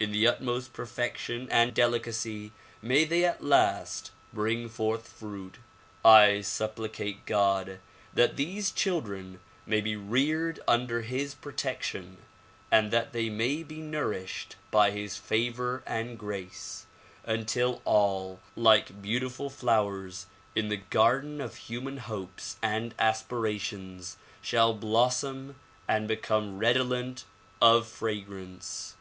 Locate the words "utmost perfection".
0.26-1.46